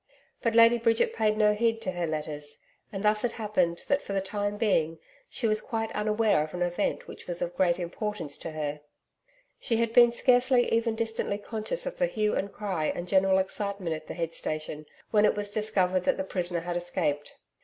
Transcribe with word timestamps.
But 0.41 0.55
Lady 0.55 0.79
Bridget 0.79 1.13
paid 1.13 1.37
no 1.37 1.53
heed 1.53 1.79
to 1.83 1.91
her 1.91 2.07
letters, 2.07 2.57
and 2.91 3.03
thus 3.03 3.23
it 3.23 3.33
happened 3.33 3.83
that 3.87 4.01
for 4.01 4.13
the 4.13 4.19
time 4.19 4.57
being, 4.57 4.97
she 5.29 5.45
was 5.45 5.61
quite 5.61 5.91
unaware 5.91 6.43
of 6.43 6.55
an 6.55 6.63
event 6.63 7.07
which 7.07 7.27
was 7.27 7.39
of 7.39 7.55
great 7.55 7.77
importance 7.77 8.35
to 8.37 8.49
her. 8.49 8.81
She 9.59 9.77
had 9.77 9.93
been 9.93 10.11
scarcely 10.11 10.71
even 10.73 10.95
distantly 10.95 11.37
conscious 11.37 11.85
of 11.85 11.99
the 11.99 12.07
hue 12.07 12.33
and 12.35 12.51
cry, 12.51 12.85
and 12.87 13.07
general 13.07 13.37
excitement 13.37 13.95
at 13.95 14.07
the 14.07 14.15
head 14.15 14.33
station, 14.33 14.87
when 15.11 15.23
it 15.23 15.35
was 15.35 15.51
discovered 15.51 16.05
that 16.05 16.17
the 16.17 16.23
prisoner 16.23 16.61
had 16.61 16.75
escaped. 16.77 17.35